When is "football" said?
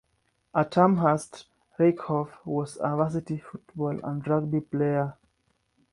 3.37-4.03